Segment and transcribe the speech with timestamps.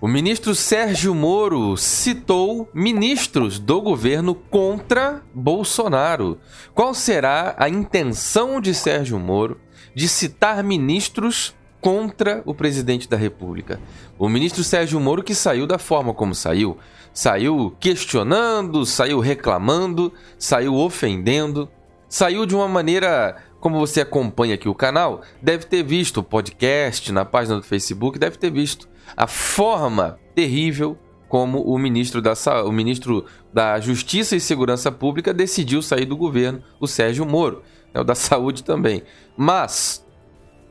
[0.00, 6.38] O ministro Sérgio Moro citou ministros do governo contra Bolsonaro.
[6.72, 9.60] Qual será a intenção de Sérgio Moro
[9.96, 13.80] de citar ministros contra o presidente da República?
[14.16, 16.78] O ministro Sérgio Moro que saiu da forma como saiu,
[17.12, 21.68] saiu questionando, saiu reclamando, saiu ofendendo,
[22.08, 27.10] saiu de uma maneira como você acompanha aqui o canal, deve ter visto o podcast
[27.10, 30.96] na página do Facebook, deve ter visto a forma terrível
[31.28, 32.32] como o ministro da,
[32.64, 37.62] o ministro da Justiça e Segurança Pública decidiu sair do governo, o Sérgio Moro,
[37.92, 39.02] é o da Saúde também.
[39.36, 40.04] Mas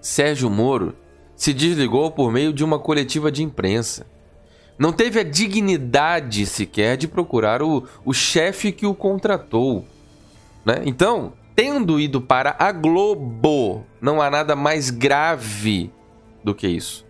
[0.02, 0.96] Sérgio Moro
[1.36, 4.08] se desligou por meio de uma coletiva de imprensa.
[4.80, 9.85] Não teve a dignidade sequer de procurar o, o chefe que o contratou.
[10.66, 10.82] Né?
[10.85, 15.91] Então, tendo ido para a Globo, não há nada mais grave
[16.44, 17.07] do que isso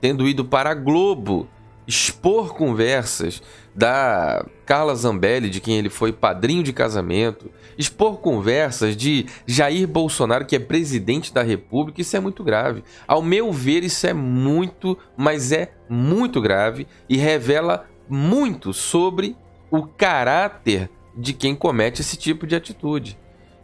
[0.00, 1.48] tendo ido para a Globo
[1.86, 3.42] expor conversas
[3.74, 10.44] da Carla Zambelli, de quem ele foi padrinho de casamento, expor conversas de Jair Bolsonaro,
[10.44, 12.84] que é presidente da República, isso é muito grave.
[13.08, 19.36] Ao meu ver, isso é muito, mas é muito grave e revela muito sobre
[19.70, 23.18] o caráter de quem comete esse tipo de atitude.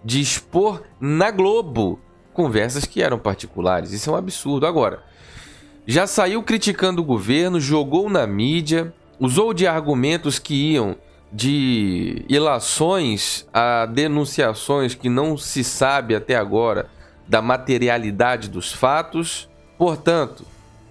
[0.04, 2.00] De expor na Globo
[2.32, 3.92] conversas que eram particulares.
[3.92, 4.66] Isso é um absurdo.
[4.66, 5.02] Agora,
[5.86, 10.96] já saiu criticando o governo, jogou na mídia, usou de argumentos que iam
[11.32, 16.88] de ilações a denunciações que não se sabe até agora
[17.28, 19.48] da materialidade dos fatos.
[19.78, 20.44] Portanto,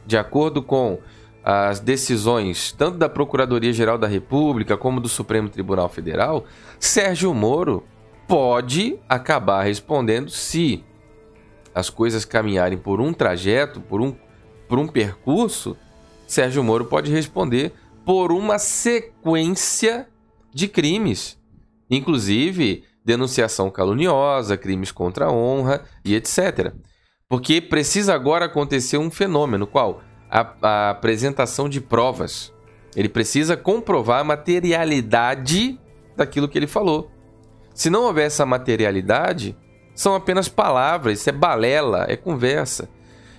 [0.06, 1.00] de acordo com
[1.44, 6.46] as decisões tanto da Procuradoria-Geral da República como do Supremo Tribunal Federal,
[6.80, 7.84] Sérgio Moro
[8.28, 10.84] pode acabar respondendo se
[11.74, 14.16] as coisas caminharem por um trajeto, por um
[14.68, 15.78] por um percurso,
[16.28, 17.74] Sérgio Moro pode responder
[18.06, 20.08] por uma sequência
[20.54, 21.38] de crimes,
[21.90, 26.74] inclusive denunciação caluniosa, crimes contra a honra e etc.
[27.30, 30.02] Porque precisa agora acontecer um fenômeno, qual?
[30.30, 32.52] A, a apresentação de provas.
[32.96, 35.80] Ele precisa comprovar a materialidade
[36.16, 37.12] daquilo que ele falou.
[37.74, 39.56] Se não houver essa materialidade,
[39.94, 42.90] são apenas palavras, isso é balela, é conversa.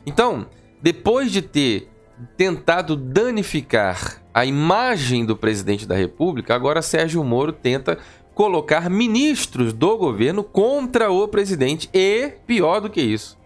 [0.05, 0.47] Então,
[0.83, 1.89] depois de ter
[2.37, 7.99] tentado danificar a imagem do presidente da República, agora Sérgio Moro tenta
[8.35, 13.39] colocar ministros do governo contra o presidente e, pior do que isso,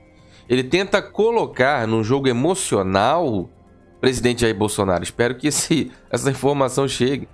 [0.49, 3.49] ele tenta colocar num jogo emocional
[4.01, 5.05] presidente Jair Bolsonaro.
[5.05, 7.29] Espero que esse, essa informação chegue.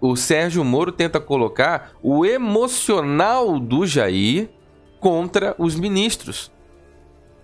[0.00, 4.50] O Sérgio Moro tenta colocar o emocional do Jair
[5.00, 6.50] contra os ministros.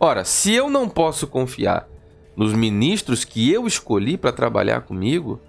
[0.00, 1.88] Ora, se eu não posso confiar
[2.36, 5.41] nos ministros que eu escolhi para trabalhar comigo,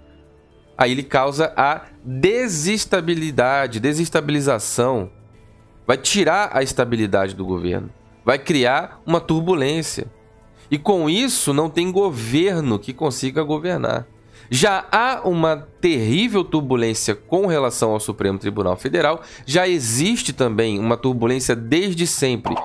[0.76, 5.08] aí ele causa a desestabilidade, desestabilização.
[5.86, 7.90] Vai tirar a estabilidade do governo,
[8.24, 10.10] vai criar uma turbulência.
[10.68, 14.06] E com isso não tem governo que consiga governar.
[14.50, 20.96] Já há uma terrível turbulência com relação ao Supremo Tribunal Federal, já existe também uma
[20.96, 22.56] turbulência desde sempre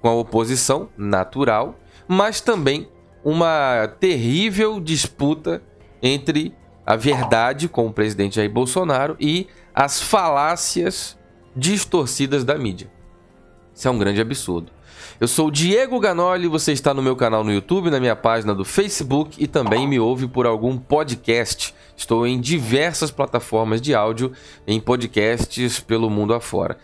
[0.00, 1.78] com a oposição natural,
[2.08, 2.88] mas também
[3.24, 5.62] uma terrível disputa
[6.02, 11.18] entre a verdade com o presidente Jair Bolsonaro e as falácias
[11.54, 12.90] distorcidas da mídia.
[13.74, 14.72] Isso é um grande absurdo.
[15.20, 18.54] Eu sou o Diego Ganoli, você está no meu canal no YouTube, na minha página
[18.54, 21.74] do Facebook e também me ouve por algum podcast.
[22.00, 24.32] Estou em diversas plataformas de áudio,
[24.66, 26.78] em podcasts pelo mundo afora.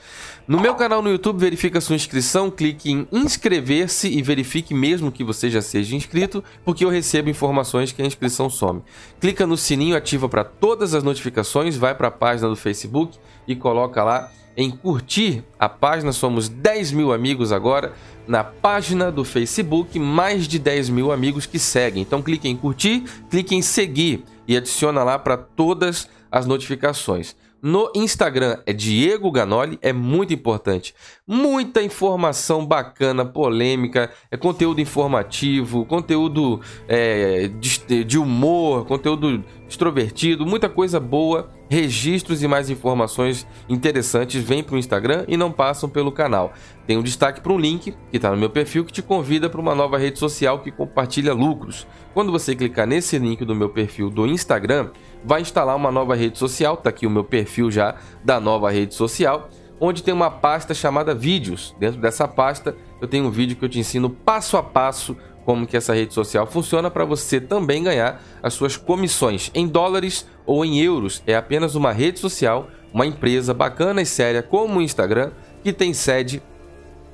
[0.47, 5.11] No meu canal no YouTube, verifique a sua inscrição, clique em inscrever-se e verifique mesmo
[5.11, 8.83] que você já seja inscrito, porque eu recebo informações que a inscrição some.
[9.19, 13.17] Clica no sininho, ativa para todas as notificações, vai para a página do Facebook
[13.49, 16.13] e coloca lá em curtir a página.
[16.13, 17.95] Somos 10 mil amigos agora
[18.29, 22.03] na página do Facebook, mais de 10 mil amigos que seguem.
[22.03, 27.37] Então clique em curtir, clique em seguir e adiciona lá para todas as notificações.
[27.63, 30.95] No Instagram é Diego Ganoli, é muito importante.
[31.27, 40.69] Muita informação bacana, polêmica, é conteúdo informativo, conteúdo é, de, de humor, conteúdo extrovertido, muita
[40.69, 41.51] coisa boa.
[41.69, 46.53] Registros e mais informações interessantes vêm para o Instagram e não passam pelo canal.
[46.87, 49.61] Tem um destaque para um link que está no meu perfil que te convida para
[49.61, 51.85] uma nova rede social que compartilha lucros.
[52.15, 54.91] Quando você clicar nesse link do meu perfil do Instagram,
[55.27, 56.77] vai instalar uma nova rede social.
[56.77, 59.51] Tá aqui o meu perfil já da nova rede social,
[59.81, 61.75] onde tem uma pasta chamada vídeos.
[61.81, 65.67] Dentro dessa pasta eu tenho um vídeo que eu te ensino passo a passo como
[65.67, 70.65] que essa rede social funciona para você também ganhar as suas comissões em dólares ou
[70.65, 71.23] em euros.
[71.27, 75.31] É apenas uma rede social, uma empresa bacana e séria como o Instagram,
[75.63, 76.43] que tem sede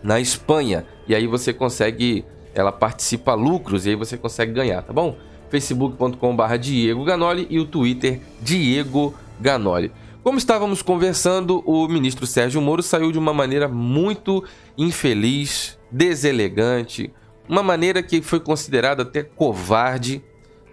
[0.02, 0.86] na Espanha.
[1.06, 2.24] E aí você consegue,
[2.54, 5.16] ela participa lucros e aí você consegue ganhar, tá bom?
[5.52, 9.92] facebook.com.br Diego Ganoli e o Twitter Diego Ganoli.
[10.22, 14.42] Como estávamos conversando, o ministro Sérgio Moro saiu de uma maneira muito
[14.78, 17.12] infeliz, deselegante,
[17.46, 20.24] uma maneira que foi considerada até covarde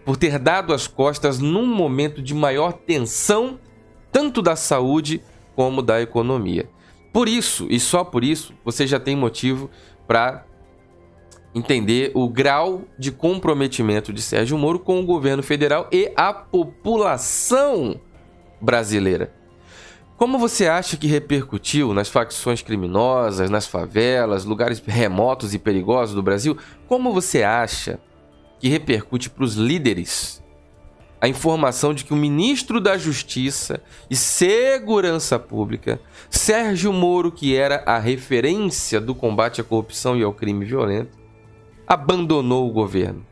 [0.05, 3.59] por ter dado as costas num momento de maior tensão,
[4.13, 5.21] tanto da saúde
[5.57, 6.69] como da economia.
[7.11, 9.69] Por isso, e só por isso, você já tem motivo
[10.07, 10.45] para
[11.53, 17.99] entender o grau de comprometimento de Sérgio Moro com o governo federal e a população
[18.61, 19.33] brasileira.
[20.17, 26.21] Como você acha que repercutiu nas facções criminosas, nas favelas, lugares remotos e perigosos do
[26.21, 26.57] Brasil?
[26.87, 27.99] Como você acha
[28.59, 30.43] que repercute para os líderes
[31.21, 35.99] a informação de que o ministro da Justiça e Segurança Pública,
[36.29, 41.19] Sérgio Moro, que era a referência do combate à corrupção e ao crime violento,
[41.89, 43.25] abandonou o governo?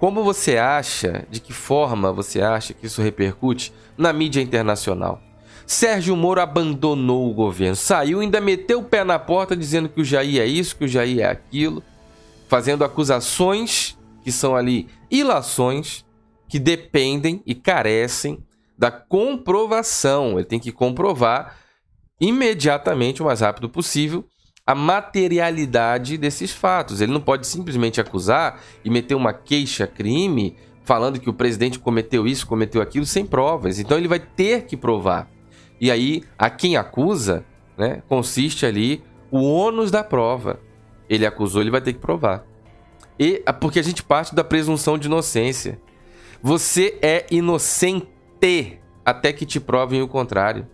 [0.00, 5.22] Como você acha, de que forma você acha que isso repercute na mídia internacional?
[5.64, 10.04] Sérgio Moro abandonou o governo, saiu ainda meteu o pé na porta dizendo que o
[10.04, 11.82] Jair é isso, que o Jair é aquilo,
[12.48, 16.04] fazendo acusações que são ali ilações
[16.48, 18.44] que dependem e carecem
[18.76, 20.32] da comprovação.
[20.32, 21.56] Ele tem que comprovar
[22.20, 24.24] imediatamente, o mais rápido possível,
[24.66, 27.00] a materialidade desses fatos.
[27.00, 32.46] Ele não pode simplesmente acusar e meter uma queixa-crime falando que o presidente cometeu isso,
[32.46, 33.78] cometeu aquilo, sem provas.
[33.78, 35.30] Então ele vai ter que provar.
[35.80, 37.44] E aí, a quem acusa,
[37.76, 40.60] né, consiste ali o ônus da prova.
[41.08, 42.46] Ele acusou, ele vai ter que provar.
[43.18, 45.80] E porque a gente parte da presunção de inocência.
[46.42, 48.08] Você é inocente
[49.04, 50.66] até que te provem o contrário.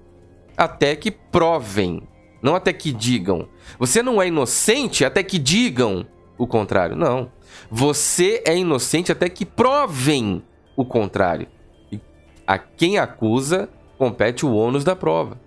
[0.56, 2.02] Até que provem,
[2.42, 3.48] não até que digam.
[3.78, 6.06] Você não é inocente até que digam
[6.38, 6.96] o contrário.
[6.96, 7.31] Não.
[7.70, 10.42] Você é inocente até que provem
[10.76, 11.46] o contrário.
[11.92, 12.00] E
[12.46, 15.38] a quem acusa compete o ônus da prova.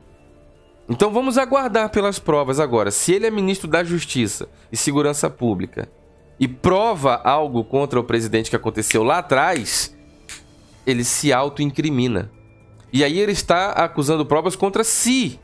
[0.87, 2.91] Então vamos aguardar pelas provas agora.
[2.91, 5.89] Se ele é ministro da Justiça e Segurança Pública
[6.39, 9.95] e prova algo contra o presidente que aconteceu lá atrás,
[10.85, 12.29] ele se auto-incrimina.
[12.91, 15.39] E aí ele está acusando provas contra si,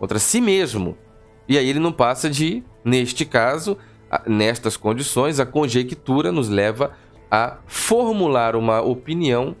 [0.00, 0.98] contra si mesmo.
[1.46, 3.76] E aí ele não passa de, neste caso,
[4.26, 6.92] nestas condições, a conjectura nos leva
[7.30, 9.54] a formular uma opinião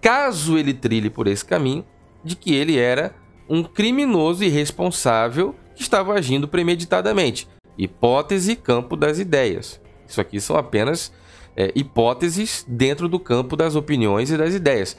[0.00, 1.84] caso ele trilhe por esse caminho,
[2.24, 3.14] de que ele era
[3.48, 7.48] um criminoso irresponsável que estava agindo premeditadamente.
[7.76, 9.80] Hipótese campo das ideias.
[10.06, 11.12] Isso aqui são apenas
[11.56, 14.96] é, hipóteses dentro do campo das opiniões e das ideias.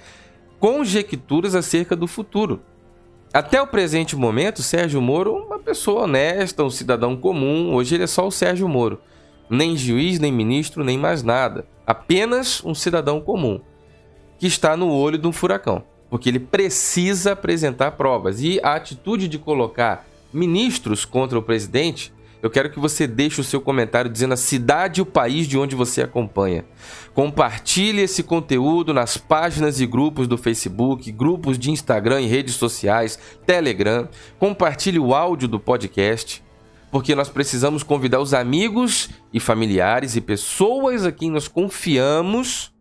[0.60, 2.62] Conjecturas acerca do futuro.
[3.32, 8.08] Até o presente momento, Sérgio Moro, uma pessoa honesta, um cidadão comum, hoje ele é
[8.08, 9.00] só o Sérgio Moro.
[9.48, 11.68] Nem juiz, nem ministro, nem mais nada.
[11.86, 13.62] Apenas um cidadão comum
[14.40, 18.42] que está no olho de um furacão, porque ele precisa apresentar provas.
[18.42, 22.12] E a atitude de colocar ministros contra o presidente,
[22.42, 25.58] eu quero que você deixe o seu comentário dizendo a cidade e o país de
[25.58, 26.64] onde você acompanha.
[27.14, 33.20] Compartilhe esse conteúdo nas páginas e grupos do Facebook, grupos de Instagram e redes sociais,
[33.46, 34.08] Telegram.
[34.40, 36.42] Compartilhe o áudio do podcast,
[36.90, 42.74] porque nós precisamos convidar os amigos e familiares e pessoas a quem nós confiamos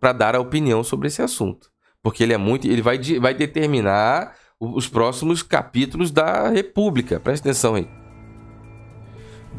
[0.00, 1.70] para dar a opinião sobre esse assunto.
[2.02, 2.66] Porque ele é muito.
[2.66, 7.20] Ele vai, vai determinar os próximos capítulos da República.
[7.20, 8.05] Presta atenção aí.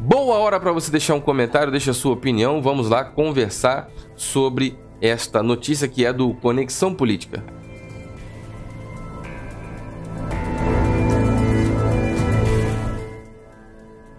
[0.00, 2.62] Boa hora para você deixar um comentário, deixa a sua opinião.
[2.62, 7.42] Vamos lá conversar sobre esta notícia que é do Conexão Política.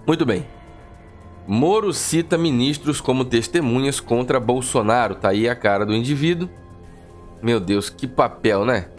[0.06, 0.46] Muito bem.
[1.48, 5.16] Moro cita ministros como testemunhas contra Bolsonaro.
[5.16, 6.50] Tá aí a cara do indivíduo.
[7.42, 8.90] Meu Deus, que papel, né?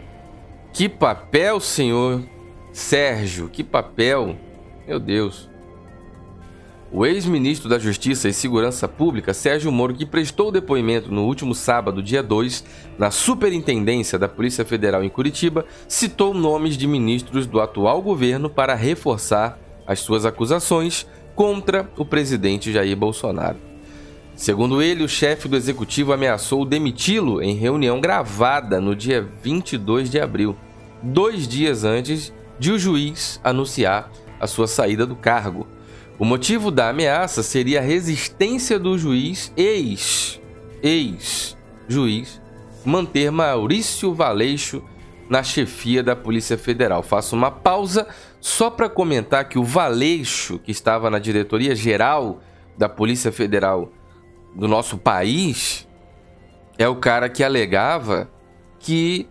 [0.73, 2.23] Que papel, senhor
[2.73, 4.35] Sérgio, que papel.
[4.89, 5.50] Meu Deus.
[6.93, 12.03] O ex-ministro da Justiça e Segurança Pública, Sérgio Moro, que prestou depoimento no último sábado,
[12.03, 12.65] dia 2,
[12.99, 18.75] na Superintendência da Polícia Federal em Curitiba, citou nomes de ministros do atual governo para
[18.75, 19.57] reforçar
[19.87, 21.07] as suas acusações
[21.37, 23.59] contra o presidente Jair Bolsonaro.
[24.35, 30.19] Segundo ele, o chefe do executivo ameaçou demiti-lo em reunião gravada no dia 22 de
[30.19, 30.57] abril,
[31.01, 35.69] dois dias antes de o juiz anunciar a sua saída do cargo.
[36.21, 40.39] O motivo da ameaça seria a resistência do juiz ex,
[40.83, 41.57] ex
[41.89, 42.43] juiz,
[42.85, 44.85] manter Maurício Valeixo
[45.31, 47.03] na chefia da Polícia Federal.
[47.03, 48.07] Faço uma pausa
[48.39, 52.43] só para comentar que o Valeixo, que estava na diretoria geral
[52.77, 53.91] da Polícia Federal
[54.55, 55.89] do nosso país,
[56.77, 58.31] é o cara que alegava
[58.79, 59.27] que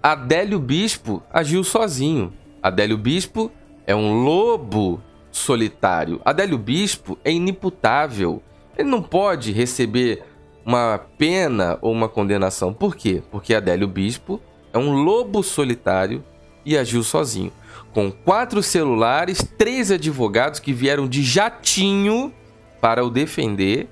[0.00, 2.32] Adélio Bispo agiu sozinho.
[2.62, 3.50] Adélio Bispo
[3.84, 5.02] é um lobo
[5.38, 6.20] solitário.
[6.24, 8.42] Adélio Bispo é inimputável.
[8.76, 10.22] Ele não pode receber
[10.64, 12.72] uma pena ou uma condenação.
[12.74, 13.22] Por quê?
[13.30, 14.40] Porque Adélio Bispo
[14.72, 16.22] é um lobo solitário
[16.64, 17.52] e agiu sozinho.
[17.92, 22.32] Com quatro celulares, três advogados que vieram de jatinho
[22.80, 23.88] para o defender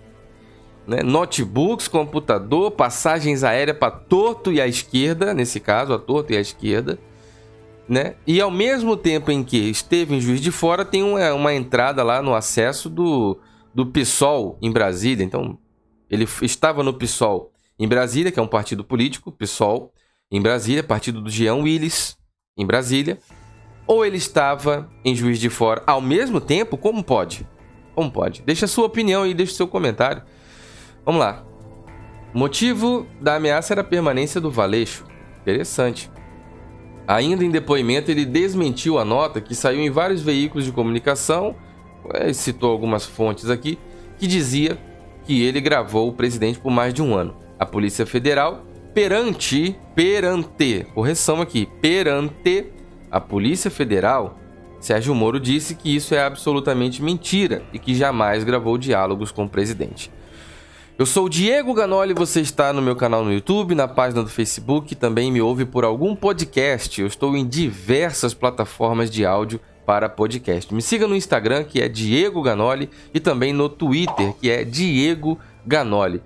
[0.86, 1.02] né?
[1.02, 6.40] notebooks, computador, passagens aéreas para torto e à esquerda, nesse caso, a torto e à
[6.40, 6.98] esquerda.
[7.88, 8.16] Né?
[8.26, 12.02] E ao mesmo tempo em que esteve em Juiz de Fora, tem uma, uma entrada
[12.02, 13.38] lá no acesso do,
[13.72, 15.24] do PSOL em Brasília.
[15.24, 15.56] Então,
[16.10, 19.92] ele estava no PSOL em Brasília, que é um partido político, PSOL
[20.30, 22.16] em Brasília, partido do Jean Willis
[22.56, 23.18] em Brasília.
[23.86, 26.76] Ou ele estava em Juiz de Fora ao mesmo tempo?
[26.76, 27.46] Como pode?
[27.94, 28.42] Como pode?
[28.42, 30.22] Deixa a sua opinião e deixa o seu comentário.
[31.04, 31.44] Vamos lá.
[32.34, 35.04] Motivo da ameaça era a permanência do Valeixo.
[35.40, 36.10] Interessante.
[37.06, 41.54] Ainda em depoimento, ele desmentiu a nota que saiu em vários veículos de comunicação,
[42.14, 43.78] é, citou algumas fontes aqui,
[44.18, 44.78] que dizia
[45.24, 47.36] que ele gravou o presidente por mais de um ano.
[47.58, 52.66] A Polícia Federal, perante, perante, correção aqui, perante
[53.10, 54.38] a Polícia Federal,
[54.80, 59.48] Sérgio Moro disse que isso é absolutamente mentira e que jamais gravou diálogos com o
[59.48, 60.10] presidente.
[60.98, 64.30] Eu sou o Diego Ganoli, você está no meu canal no YouTube, na página do
[64.30, 66.98] Facebook, também me ouve por algum podcast.
[66.98, 70.72] Eu estou em diversas plataformas de áudio para podcast.
[70.72, 75.38] Me siga no Instagram, que é Diego Ganoli, e também no Twitter, que é Diego
[75.66, 76.22] Ganoli.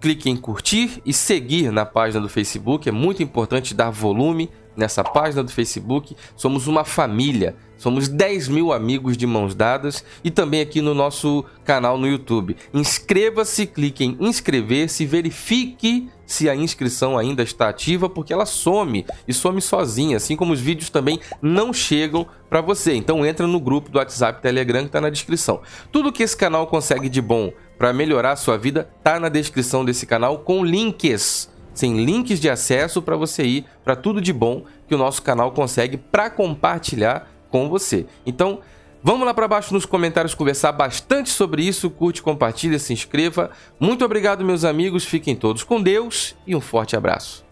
[0.00, 5.02] Clique em curtir e seguir na página do Facebook, é muito importante dar volume nessa
[5.02, 6.16] página do Facebook.
[6.36, 7.56] Somos uma família.
[7.76, 12.56] Somos 10 mil amigos de mãos dadas e também aqui no nosso canal no YouTube.
[12.74, 19.32] Inscreva-se, clique em inscrever-se, verifique se a inscrição ainda está ativa, porque ela some e
[19.32, 22.94] some sozinha, assim como os vídeos também não chegam para você.
[22.94, 25.60] Então entra no grupo do WhatsApp Telegram que está na descrição.
[25.92, 29.84] Tudo que esse canal consegue de bom para melhorar a sua vida está na descrição
[29.84, 34.64] desse canal com links sem links de acesso para você ir para tudo de bom
[34.88, 38.04] que o nosso canal consegue para compartilhar com você.
[38.26, 38.60] Então,
[39.00, 41.88] vamos lá para baixo nos comentários conversar bastante sobre isso.
[41.88, 43.52] Curte, compartilha, se inscreva.
[43.78, 45.04] Muito obrigado, meus amigos.
[45.04, 47.44] Fiquem todos com Deus e um forte abraço.